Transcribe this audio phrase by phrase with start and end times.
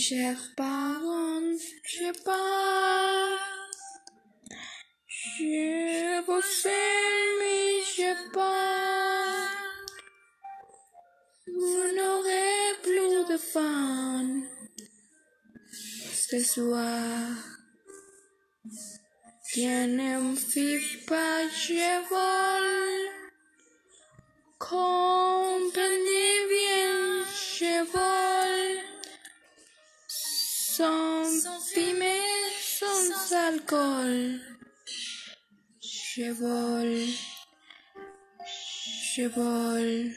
[0.00, 3.36] Chers parents, je pas.
[5.06, 9.48] Je vous aime, je pas.
[11.46, 14.40] Vous n'aurez plus de fun
[16.14, 17.28] ce soir.
[19.54, 23.21] Je ne me pas, je vole.
[30.82, 32.18] Sans fumée,
[32.60, 34.40] sans alcool.
[35.80, 37.06] Je vole.
[39.14, 40.10] Je vole.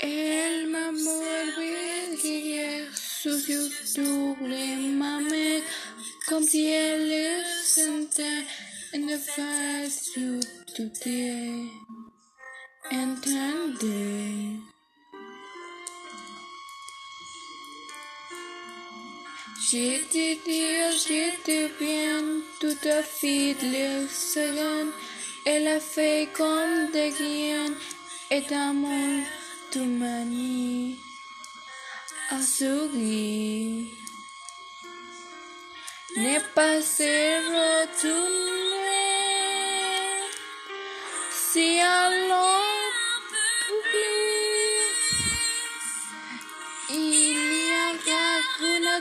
[0.00, 1.68] Elle m'a mordu
[2.24, 5.62] hier sous YouTube les mamies
[6.26, 8.44] comme si elle le sentait
[8.92, 10.18] une face
[10.74, 11.68] tout est
[12.90, 14.71] entendez.
[19.70, 22.22] J'étais dire, j'étais bien,
[22.60, 24.90] tout à fait le second.
[25.44, 27.74] Elle a fait comme des guiens,
[28.30, 29.24] et amour
[29.70, 30.98] tout manie
[32.30, 33.86] à sourire.
[36.16, 37.12] N'est pas se
[37.54, 38.32] retourner
[41.30, 42.21] si alors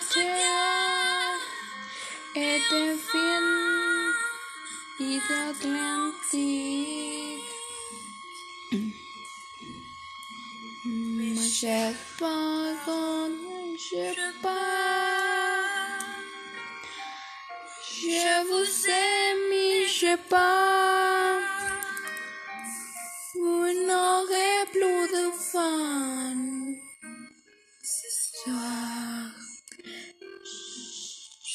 [0.01, 1.39] Inglaterra
[2.35, 3.45] é Devin
[4.99, 7.41] e da Atlantic.
[10.83, 13.29] Mas é pago,
[13.77, 14.15] mas.
[17.83, 20.90] Je vous aime, je pas.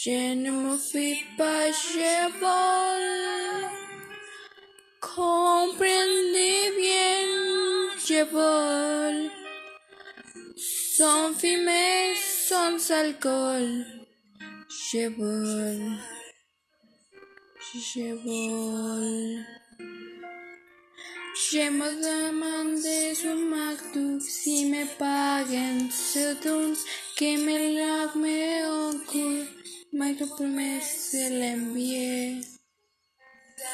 [0.07, 3.69] Je ne me fie pas, je vole.
[5.01, 7.25] Comprenez bien,
[8.07, 9.31] je vole.
[10.97, 12.15] Sans fumée,
[12.49, 13.85] sans alcool.
[14.93, 15.99] Je vole.
[17.75, 19.45] Je vole.
[21.51, 25.89] Je me demandais sur MacDoug si me paguen
[26.45, 26.75] don
[27.17, 28.25] que me larme
[28.87, 29.17] encore.
[29.17, 29.36] Michael
[29.99, 32.43] Micropromesse le envié.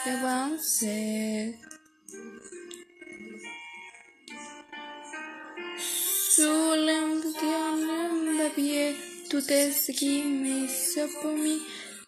[0.04, 1.58] ¿Qué va a hacer?
[6.36, 8.94] Solem dianam babie,
[9.28, 11.56] tu te segi mi sopomi,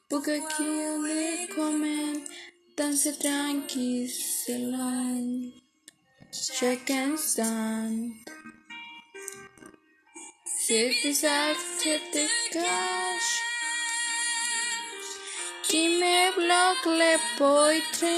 [0.08, 2.14] buka kiale comen,
[2.76, 5.52] danse tranqui selan,
[6.56, 8.14] check and stand.
[10.64, 13.43] Sit beside the cash.
[15.74, 18.14] Qui me bloque les poitrines.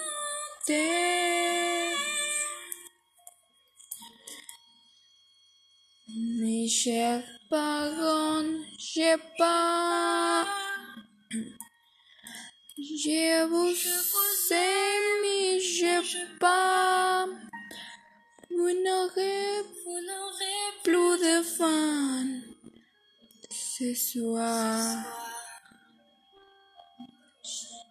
[6.39, 10.45] Mes chers parents, je pas.
[12.77, 13.75] Je vous
[14.51, 16.62] aime, je pas.
[18.73, 19.63] Vous n'aurez
[20.83, 22.25] plus de fun
[23.51, 24.97] ce soir.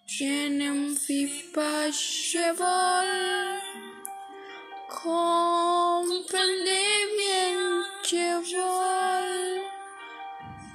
[0.06, 3.60] Je ne fie pas, je vole.
[5.02, 6.18] Comprenez
[7.16, 9.62] bien, je vole.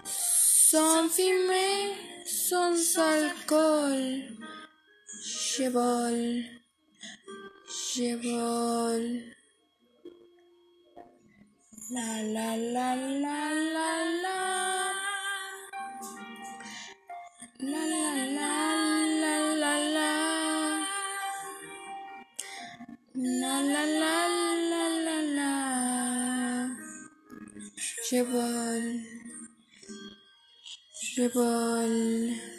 [0.06, 4.24] Sans fumée, sans alcool.
[5.24, 6.44] Je vole.
[7.68, 9.37] Je vole.
[11.90, 13.40] La la la la
[13.76, 13.92] la
[14.24, 14.40] la.
[17.60, 18.06] La la
[18.38, 18.52] la
[19.24, 20.12] la la la.
[23.16, 24.18] La la la
[24.72, 25.54] la la la.
[28.10, 29.02] Je vole.
[31.16, 32.57] Je vole.